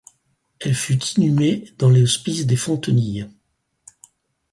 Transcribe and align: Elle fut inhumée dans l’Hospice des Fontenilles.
Elle 0.59 0.73
fut 0.73 0.99
inhumée 1.17 1.71
dans 1.77 1.91
l’Hospice 1.91 2.47
des 2.47 2.55
Fontenilles. 2.55 3.29